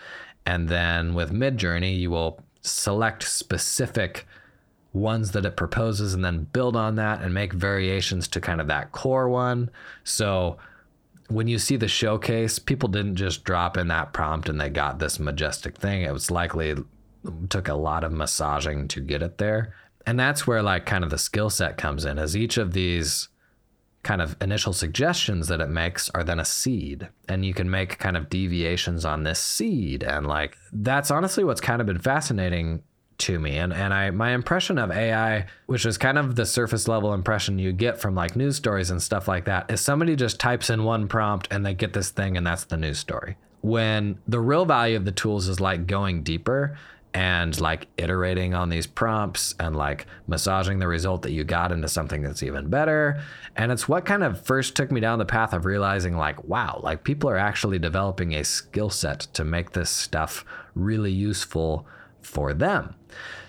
[0.47, 4.27] And then with Midjourney, you will select specific
[4.93, 8.69] ones that it proposes and then build on that and make variations to kind of
[8.69, 9.71] that core one.
[10.05, 10.57] So
[11.29, 14.99] when you see the showcase, people didn't just drop in that prompt and they got
[14.99, 16.03] this majestic thing.
[16.03, 16.75] It was likely
[17.49, 19.75] took a lot of massaging to get it there.
[20.07, 23.29] And that's where like kind of the skill set comes in as each of these
[24.05, 27.09] kind of initial suggestions that it makes are then a seed.
[27.29, 30.05] And you can make kind of deviations on this seed.
[30.05, 32.83] And like that's honestly what's kind of been fascinating
[33.19, 33.59] to me.
[33.59, 37.59] And and I my impression of AI which is kind of the surface level impression
[37.59, 40.85] you get from like news stories and stuff like that is somebody just types in
[40.85, 43.37] one prompt and they get this thing and that's the news story.
[43.63, 46.77] When the real value of the tools is like going deeper
[47.15, 51.89] and like iterating on these prompts and like massaging the result that you got into
[51.89, 53.23] something that's even better.
[53.55, 56.81] And it's what kind of first took me down the path of realizing like, wow,
[56.83, 61.87] like people are actually developing a skill set to make this stuff really useful
[62.21, 62.97] for them.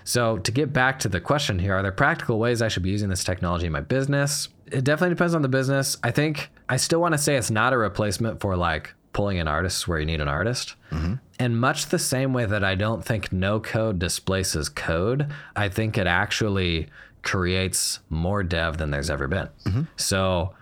[0.04, 2.92] So, to get back to the question here, are there practical ways I should be
[2.92, 4.50] using this technology in my business?
[4.68, 5.98] It definitely depends on the business.
[6.04, 9.48] I think I still want to say it's not a replacement for like pulling in
[9.48, 10.76] artists where you need an artist.
[10.92, 11.14] Mm-hmm.
[11.40, 15.98] And much the same way that I don't think no code displaces code, I think
[15.98, 16.90] it actually
[17.22, 19.48] creates more dev than there's ever been.
[19.64, 19.82] Mm-hmm.
[19.96, 20.54] So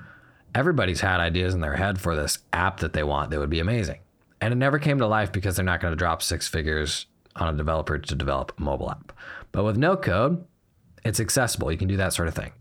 [0.54, 3.60] everybody's had ideas in their head for this app that they want that would be
[3.60, 4.02] amazing.
[4.40, 7.52] And it never came to life because they're not going to drop six figures on
[7.52, 9.14] a developer to develop a mobile app.
[9.52, 10.46] But with no code,
[11.04, 11.72] it's accessible.
[11.72, 12.52] You can do that sort of thing.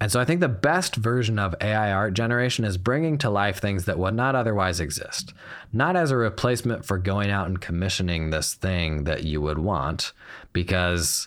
[0.00, 3.60] And so I think the best version of AI art generation is bringing to life
[3.60, 5.34] things that would not otherwise exist.
[5.72, 10.12] Not as a replacement for going out and commissioning this thing that you would want,
[10.52, 11.26] because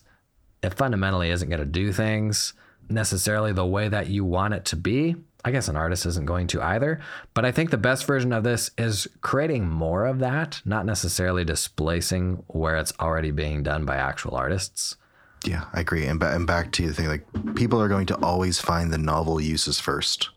[0.63, 2.53] it fundamentally isn't going to do things
[2.87, 5.15] necessarily the way that you want it to be.
[5.43, 6.99] I guess an artist isn't going to either.
[7.33, 11.43] But I think the best version of this is creating more of that, not necessarily
[11.43, 14.95] displacing where it's already being done by actual artists.
[15.45, 16.05] Yeah, I agree.
[16.05, 17.25] And, ba- and back to the thing, like
[17.55, 20.29] people are going to always find the novel uses first,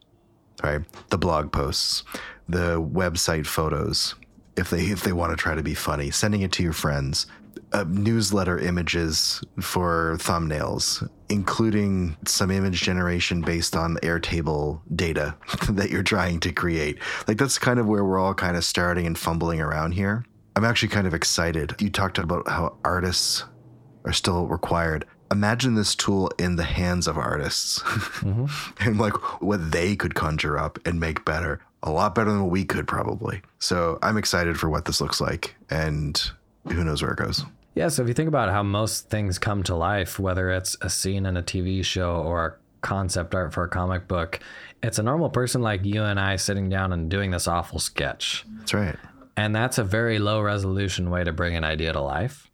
[0.62, 0.80] right?
[1.10, 2.04] The blog posts,
[2.48, 4.14] the website photos,
[4.56, 7.26] if they if they want to try to be funny, sending it to your friends,
[7.72, 15.36] uh, newsletter images for thumbnails, including some image generation based on Airtable data
[15.70, 16.98] that you're trying to create.
[17.26, 20.24] Like that's kind of where we're all kind of starting and fumbling around here.
[20.56, 21.74] I'm actually kind of excited.
[21.80, 23.44] You talked about how artists
[24.04, 25.06] are still required.
[25.30, 28.46] Imagine this tool in the hands of artists mm-hmm.
[28.86, 31.60] and like what they could conjure up and make better.
[31.82, 33.42] A lot better than what we could probably.
[33.58, 36.30] So I'm excited for what this looks like and
[36.66, 37.44] who knows where it goes.
[37.74, 40.88] Yeah, so if you think about how most things come to life, whether it's a
[40.88, 44.38] scene in a TV show or a concept art for a comic book,
[44.82, 48.44] it's a normal person like you and I sitting down and doing this awful sketch.
[48.58, 48.96] That's right.
[49.36, 52.48] And that's a very low resolution way to bring an idea to life.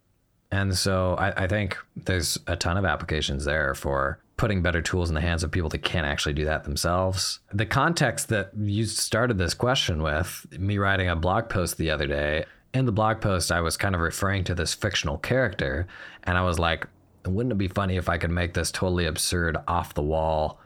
[0.51, 5.09] And so I, I think there's a ton of applications there for putting better tools
[5.09, 7.39] in the hands of people that can't actually do that themselves.
[7.53, 12.07] The context that you started this question with, me writing a blog post the other
[12.07, 15.87] day, in the blog post, I was kind of referring to this fictional character,
[16.23, 16.87] and I was like,
[17.25, 20.59] wouldn't it be funny if I could make this totally absurd, off the wall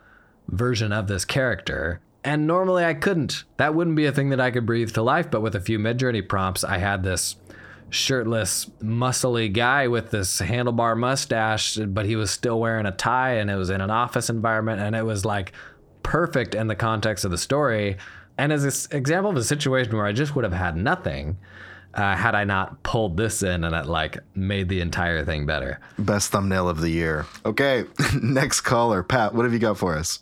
[0.47, 1.99] version of this character?
[2.23, 3.43] And normally I couldn't.
[3.57, 5.79] That wouldn't be a thing that I could breathe to life, but with a few
[5.79, 7.35] Midjourney prompts, I had this
[7.89, 13.49] shirtless, muscly guy with this handlebar mustache, but he was still wearing a tie and
[13.49, 15.53] it was in an office environment and it was like
[16.03, 17.97] perfect in the context of the story.
[18.37, 21.37] And as an example of a situation where I just would have had nothing
[21.93, 25.79] uh, had I not pulled this in and it like made the entire thing better.
[25.97, 27.25] Best thumbnail of the year.
[27.45, 27.85] Okay,
[28.21, 29.01] next caller.
[29.01, 30.19] Pat, what have you got for us?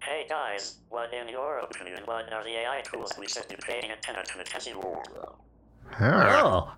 [0.00, 3.90] Hey guys, what in your opinion, what are the AI tools we should be paying
[3.90, 4.80] attention to?
[6.00, 6.72] Oh.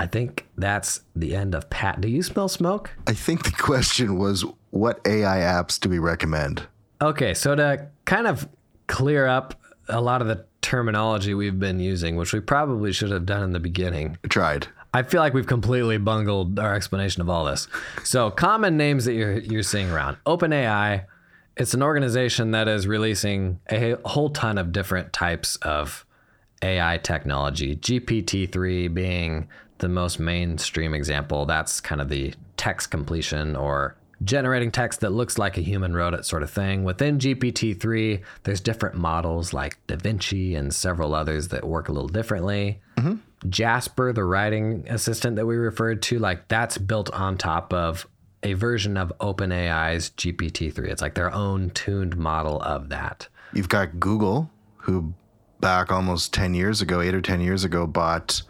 [0.00, 2.00] I think that's the end of Pat.
[2.00, 2.90] Do you smell smoke?
[3.06, 6.66] I think the question was what AI apps do we recommend?
[7.00, 8.48] Okay, so to kind of
[8.86, 13.26] clear up a lot of the terminology we've been using, which we probably should have
[13.26, 14.68] done in the beginning, I tried.
[14.94, 17.68] I feel like we've completely bungled our explanation of all this.
[18.04, 21.04] So, common names that you're you're seeing around OpenAI.
[21.56, 26.06] It's an organization that is releasing a whole ton of different types of
[26.62, 27.76] AI technology.
[27.76, 31.46] GPT-3 being the most mainstream example.
[31.46, 36.14] That's kind of the text completion or generating text that looks like a human wrote
[36.14, 36.84] it sort of thing.
[36.84, 42.80] Within GPT-3, there's different models like DaVinci and several others that work a little differently.
[42.96, 43.48] Mm-hmm.
[43.48, 48.06] Jasper, the writing assistant that we referred to, like that's built on top of
[48.42, 50.88] a version of OpenAI's GPT-3.
[50.88, 53.28] It's like their own tuned model of that.
[53.52, 55.14] You've got Google, who
[55.60, 58.42] back almost 10 years ago, eight or 10 years ago, bought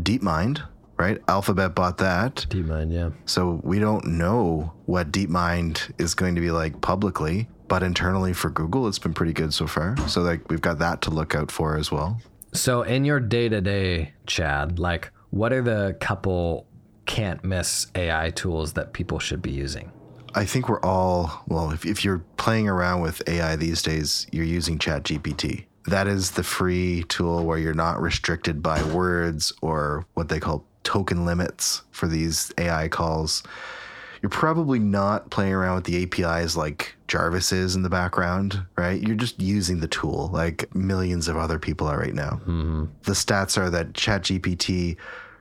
[0.00, 0.62] DeepMind,
[0.98, 1.18] right?
[1.28, 2.46] Alphabet bought that.
[2.48, 3.10] DeepMind, yeah.
[3.26, 8.50] So we don't know what DeepMind is going to be like publicly, but internally for
[8.50, 9.96] Google, it's been pretty good so far.
[10.08, 12.20] So like we've got that to look out for as well.
[12.54, 16.66] So in your day to day, Chad, like what are the couple
[17.06, 19.90] can't miss AI tools that people should be using?
[20.34, 24.44] I think we're all, well, if, if you're playing around with AI these days, you're
[24.44, 25.66] using ChatGPT.
[25.86, 30.64] That is the free tool where you're not restricted by words or what they call
[30.84, 33.42] token limits for these AI calls.
[34.20, 39.02] You're probably not playing around with the APIs like Jarvis is in the background, right?
[39.02, 42.40] You're just using the tool like millions of other people are right now.
[42.46, 42.84] Mm-hmm.
[43.02, 44.96] The stats are that ChatGPT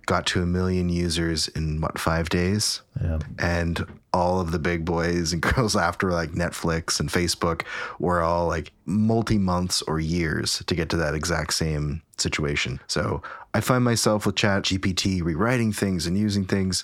[0.08, 2.82] got to a million users in what, five days?
[3.00, 3.20] Yeah.
[3.38, 7.64] and all of the big boys and girls after like Netflix and Facebook
[8.00, 12.80] were all like multi months or years to get to that exact same situation.
[12.88, 13.22] So
[13.54, 16.84] I find myself with Chat GPT rewriting things and using things,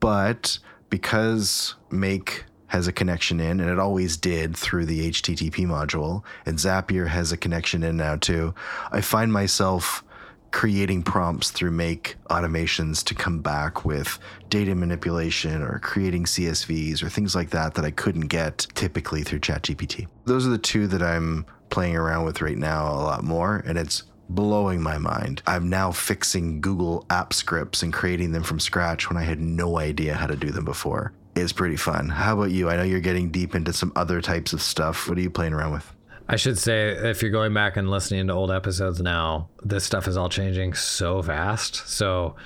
[0.00, 0.58] but
[0.90, 6.58] because Make has a connection in, and it always did through the HTTP module, and
[6.58, 8.54] Zapier has a connection in now too,
[8.92, 10.04] I find myself
[10.50, 17.08] creating prompts through make automations to come back with data manipulation or creating CSVs or
[17.08, 20.06] things like that that I couldn't get typically through ChatGPT.
[20.24, 23.76] Those are the two that I'm playing around with right now a lot more, and
[23.76, 25.42] it's blowing my mind.
[25.46, 29.78] I'm now fixing Google app scripts and creating them from scratch when I had no
[29.78, 31.12] idea how to do them before.
[31.34, 32.08] It's pretty fun.
[32.08, 32.68] How about you?
[32.68, 35.08] I know you're getting deep into some other types of stuff.
[35.08, 35.92] What are you playing around with?
[36.28, 40.06] I should say, if you're going back and listening to old episodes now, this stuff
[40.06, 41.76] is all changing so fast.
[41.88, 42.36] So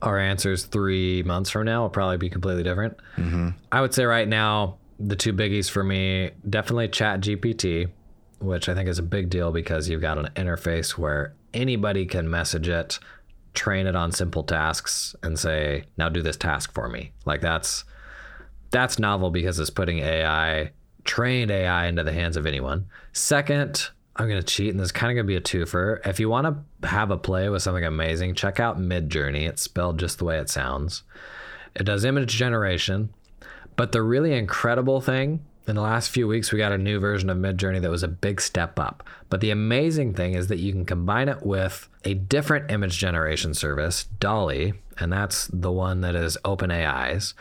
[0.00, 2.96] our answers three months from now will probably be completely different.
[3.16, 3.50] Mm-hmm.
[3.70, 7.90] I would say right now, the two biggies for me definitely Chat GPT,
[8.40, 12.30] which I think is a big deal because you've got an interface where anybody can
[12.30, 12.98] message it,
[13.52, 17.12] train it on simple tasks, and say, now do this task for me.
[17.26, 17.84] Like that's
[18.70, 20.72] that's novel because it's putting AI,
[21.06, 22.86] trained AI, into the hands of anyone.
[23.12, 26.06] Second, I'm gonna cheat, and this is kind of gonna be a twofer.
[26.06, 26.46] If you want
[26.82, 29.48] to have a play with something amazing, check out Midjourney.
[29.48, 31.02] It's spelled just the way it sounds.
[31.74, 33.10] It does image generation,
[33.76, 37.28] but the really incredible thing in the last few weeks, we got a new version
[37.28, 39.02] of Midjourney that was a big step up.
[39.28, 43.52] But the amazing thing is that you can combine it with a different image generation
[43.52, 47.34] service, DALL-E, and that's the one that is OpenAI's,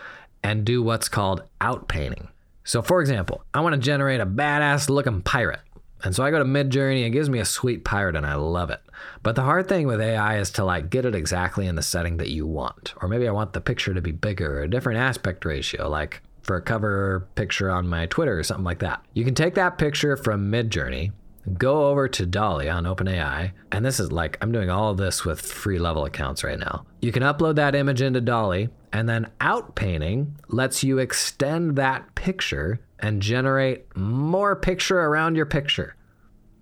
[0.43, 2.27] and do what's called outpainting.
[2.65, 5.61] So, for example, I want to generate a badass looking pirate.
[6.03, 8.69] And so I go to Midjourney, it gives me a sweet pirate, and I love
[8.69, 8.81] it.
[9.23, 12.17] But the hard thing with AI is to like get it exactly in the setting
[12.17, 12.93] that you want.
[13.01, 16.21] Or maybe I want the picture to be bigger, or a different aspect ratio, like
[16.41, 19.03] for a cover picture on my Twitter or something like that.
[19.13, 21.11] You can take that picture from Midjourney
[21.57, 25.41] go over to DALL-E on OpenAI, and this is like I'm doing all this with
[25.41, 26.85] free level accounts right now.
[27.01, 32.79] You can upload that image into DALL-E, and then outpainting lets you extend that picture
[32.99, 35.95] and generate more picture around your picture.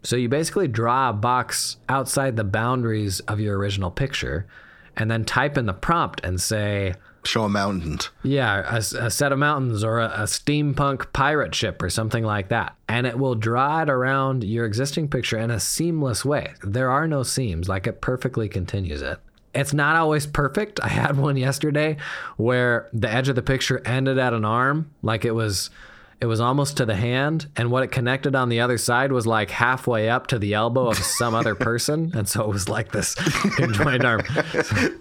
[0.04, 4.48] So you basically draw a box outside the boundaries of your original picture,
[4.98, 6.94] and then type in the prompt and say,
[7.26, 8.00] Show a mountain.
[8.24, 12.50] yeah, a, a set of mountains or a, a steampunk pirate ship or something like
[12.50, 12.76] that.
[12.88, 16.54] And it will draw it around your existing picture in a seamless way.
[16.64, 19.20] There are no seams, like it perfectly continues it.
[19.56, 20.80] It's not always perfect.
[20.82, 21.98] I had one yesterday
[22.38, 25.70] where the edge of the picture ended at an arm, like it was
[26.24, 29.28] it was almost to the hand, and what it connected on the other side was
[29.28, 32.94] like halfway up to the elbow of some other person, and so it was like
[32.94, 33.14] this
[33.58, 34.22] conjoined arm.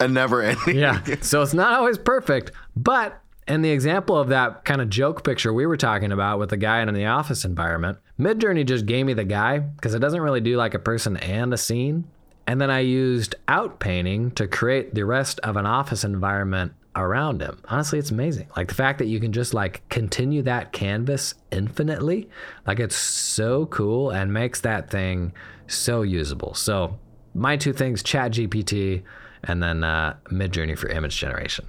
[0.01, 0.77] A never ending.
[0.77, 1.01] Yeah.
[1.21, 5.53] So it's not always perfect, but in the example of that kind of joke picture
[5.53, 9.15] we were talking about with the guy in the office environment, Midjourney just gave me
[9.15, 12.03] the guy because it doesn't really do like a person and a scene.
[12.49, 17.59] And then I used outpainting to create the rest of an office environment around him.
[17.69, 18.49] Honestly, it's amazing.
[18.57, 22.29] Like the fact that you can just like continue that canvas infinitely,
[22.67, 25.33] like it's so cool and makes that thing
[25.67, 26.55] so usable.
[26.55, 26.99] So
[27.35, 29.03] my two things, Chat GPT
[29.45, 31.67] and then uh, Midjourney for image generation.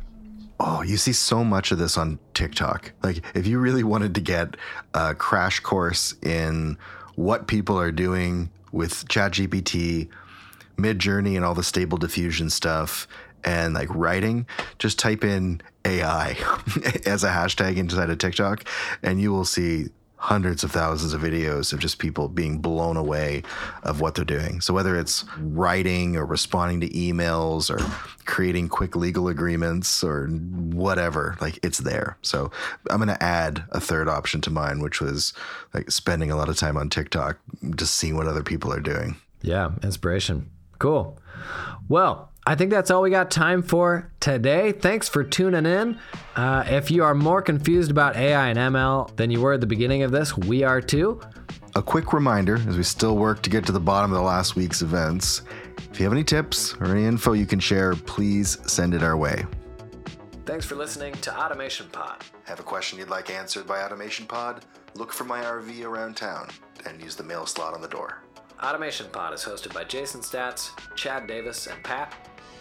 [0.59, 2.93] Oh, you see so much of this on TikTok.
[3.01, 4.55] Like, if you really wanted to get
[4.93, 6.77] a crash course in
[7.15, 10.09] what people are doing with Chat ChatGPT,
[10.77, 13.07] Midjourney, and all the stable diffusion stuff,
[13.45, 14.47] and like writing,
[14.79, 16.29] just type in AI
[17.05, 18.67] as a hashtag inside of TikTok,
[19.01, 19.89] and you will see
[20.23, 23.43] hundreds of thousands of videos of just people being blown away
[23.83, 24.61] of what they're doing.
[24.61, 27.77] So whether it's writing or responding to emails or
[28.23, 32.17] creating quick legal agreements or whatever, like it's there.
[32.21, 32.51] So
[32.89, 35.33] I'm going to add a third option to mine, which was
[35.73, 37.37] like spending a lot of time on TikTok,
[37.75, 39.17] just seeing what other people are doing.
[39.41, 40.49] Yeah, inspiration.
[40.79, 41.19] Cool.
[41.89, 44.73] Well, I think that's all we got time for today.
[44.73, 45.97] Thanks for tuning in.
[46.35, 49.67] Uh, if you are more confused about AI and ML than you were at the
[49.67, 51.21] beginning of this, we are too.
[51.75, 54.57] A quick reminder as we still work to get to the bottom of the last
[54.57, 55.43] week's events.
[55.89, 59.15] If you have any tips or any info you can share, please send it our
[59.15, 59.45] way.
[60.45, 62.25] Thanks for listening to Automation Pod.
[62.43, 64.65] Have a question you'd like answered by Automation Pod?
[64.95, 66.49] Look for my RV around town
[66.85, 68.21] and use the mail slot on the door.
[68.61, 72.13] Automation Pod is hosted by Jason Staats, Chad Davis, and Pat,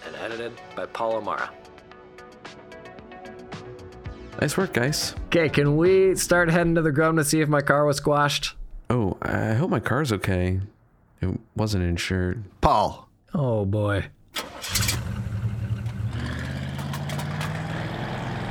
[0.06, 1.50] and edited by Paul O'Mara.
[4.40, 5.14] Nice work, guys.
[5.26, 8.54] Okay, can we start heading to the Grum to see if my car was squashed?
[8.90, 10.60] Oh, I hope my car's okay.
[11.20, 12.42] It wasn't insured.
[12.60, 14.06] Paul, Oh boy.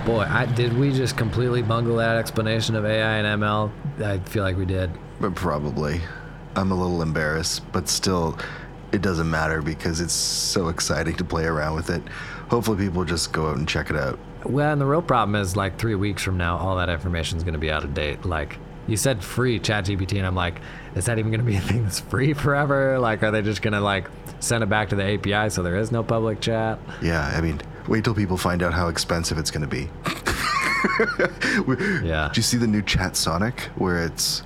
[0.05, 3.71] Boy, I, did we just completely bungle that explanation of AI and ML?
[4.03, 4.89] I feel like we did.
[5.19, 6.01] but probably.
[6.55, 8.37] I'm a little embarrassed, but still,
[8.91, 12.01] it doesn't matter because it's so exciting to play around with it.
[12.49, 14.19] Hopefully, people just go out and check it out.
[14.43, 17.43] Well, and the real problem is like three weeks from now, all that information is
[17.43, 18.25] going to be out of date.
[18.25, 20.59] Like you said, free ChatGPT, and I'm like,
[20.95, 22.99] is that even going to be a thing that's free forever?
[22.99, 25.77] Like, are they just going to like send it back to the API so there
[25.77, 26.79] is no public chat?
[27.01, 29.89] Yeah, I mean, wait till people find out how expensive it's going to be.
[32.03, 32.27] Yeah.
[32.29, 34.43] Did you see the new Chat Sonic where it's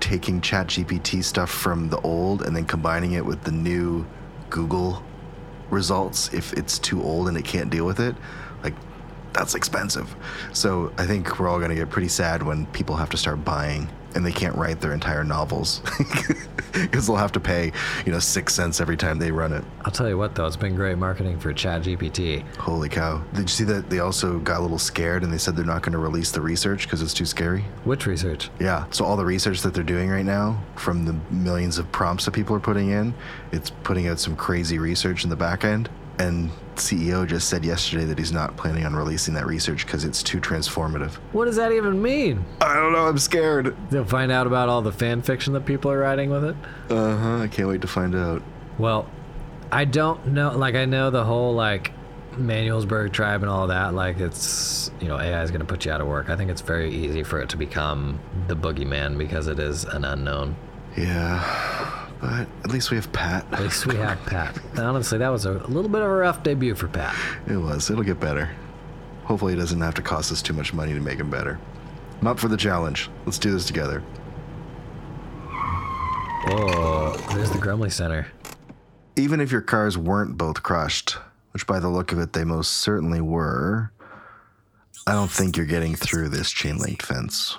[0.00, 4.06] taking Chat GPT stuff from the old and then combining it with the new
[4.50, 5.02] Google
[5.70, 8.14] results if it's too old and it can't deal with it?
[8.62, 8.74] Like,
[9.32, 10.14] that's expensive.
[10.52, 13.44] So I think we're all going to get pretty sad when people have to start
[13.44, 15.82] buying and they can't write their entire novels
[16.72, 17.70] because they'll have to pay,
[18.04, 19.62] you know, six cents every time they run it.
[19.84, 22.42] I'll tell you what, though, it's been great marketing for ChatGPT.
[22.56, 23.22] Holy cow.
[23.34, 25.82] Did you see that they also got a little scared and they said they're not
[25.82, 27.62] going to release the research because it's too scary?
[27.84, 28.50] Which research?
[28.58, 28.86] Yeah.
[28.90, 32.32] So all the research that they're doing right now from the millions of prompts that
[32.32, 33.14] people are putting in,
[33.52, 35.90] it's putting out some crazy research in the back end.
[36.18, 40.22] And CEO just said yesterday that he's not planning on releasing that research because it's
[40.22, 41.14] too transformative.
[41.32, 42.44] What does that even mean?
[42.60, 43.06] I don't know.
[43.06, 43.76] I'm scared.
[43.90, 46.56] They'll find out about all the fan fiction that people are writing with it?
[46.90, 47.36] Uh huh.
[47.42, 48.42] I can't wait to find out.
[48.78, 49.08] Well,
[49.72, 50.56] I don't know.
[50.56, 51.92] Like, I know the whole, like,
[52.32, 53.94] Manuelsberg tribe and all that.
[53.94, 56.28] Like, it's, you know, AI is going to put you out of work.
[56.30, 60.04] I think it's very easy for it to become the boogeyman because it is an
[60.04, 60.56] unknown.
[60.96, 62.05] Yeah.
[62.20, 63.46] But at least we have Pat.
[63.52, 64.58] At least we have Pat.
[64.78, 67.14] Honestly, that was a little bit of a rough debut for Pat.
[67.46, 67.90] It was.
[67.90, 68.50] It'll get better.
[69.24, 71.58] Hopefully, it doesn't have to cost us too much money to make him better.
[72.20, 73.10] I'm up for the challenge.
[73.26, 74.02] Let's do this together.
[76.48, 78.26] Oh, there's the Grumley Center.
[79.16, 81.16] Even if your cars weren't both crushed,
[81.52, 83.90] which by the look of it they most certainly were,
[85.06, 87.58] I don't think you're getting through this chain link fence.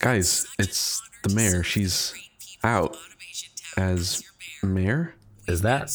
[0.00, 1.62] Guys, it's the mayor.
[1.62, 2.12] She's
[2.62, 2.96] out.
[3.76, 4.22] As
[4.62, 5.14] mayor.
[5.46, 5.90] Is that?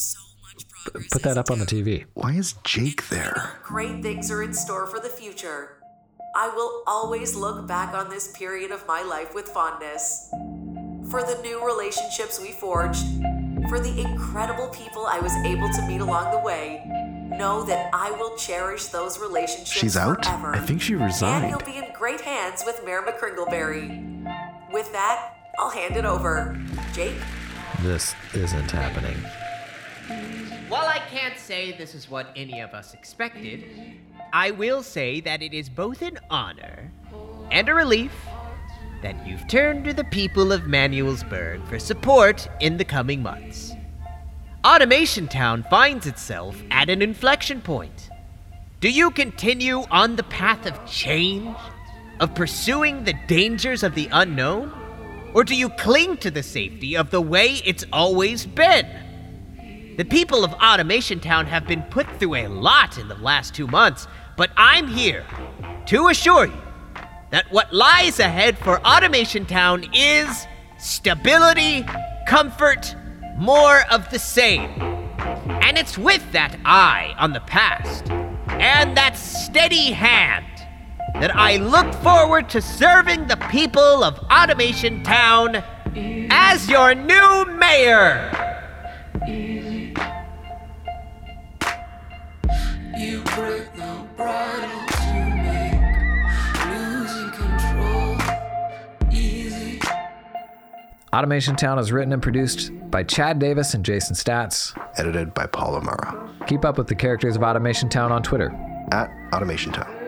[1.11, 2.05] Put that up on the TV.
[2.13, 3.59] Why is Jake there?
[3.63, 5.77] Great things are in store for the future.
[6.35, 10.29] I will always look back on this period of my life with fondness.
[11.09, 13.03] For the new relationships we forged,
[13.67, 16.83] for the incredible people I was able to meet along the way,
[17.37, 20.23] know that I will cherish those relationships She's out?
[20.25, 20.55] forever.
[20.55, 21.45] I think she resigned.
[21.45, 21.73] And resigned.
[21.75, 24.71] you'll be in great hands with Mayor McCringleberry.
[24.71, 26.59] With that, I'll hand it over.
[26.93, 27.15] Jake?
[27.81, 29.15] This isn't happening.
[30.67, 33.63] While I can't say this is what any of us expected,
[34.33, 36.91] I will say that it is both an honor
[37.51, 38.11] and a relief
[39.01, 43.71] that you've turned to the people of Manuelsburg for support in the coming months.
[44.65, 48.09] Automation Town finds itself at an inflection point.
[48.81, 51.55] Do you continue on the path of change,
[52.19, 54.73] of pursuing the dangers of the unknown,
[55.33, 58.87] or do you cling to the safety of the way it's always been?
[59.97, 63.67] The people of Automation Town have been put through a lot in the last two
[63.67, 64.07] months,
[64.37, 65.25] but I'm here
[65.87, 66.61] to assure you
[67.31, 71.85] that what lies ahead for Automation Town is stability,
[72.27, 72.95] comfort,
[73.35, 74.69] more of the same.
[75.61, 78.09] And it's with that eye on the past
[78.49, 80.45] and that steady hand
[81.15, 85.63] that I look forward to serving the people of Automation Town
[86.31, 88.31] as your new mayor.
[92.97, 98.17] You break the bridle to make losing control
[99.11, 99.79] easy.
[101.13, 104.77] Automation Town is written and produced by Chad Davis and Jason Staats.
[104.97, 108.51] Edited by Paul Amara Keep up with the characters of Automation Town on Twitter.
[108.91, 109.98] at Automation Town.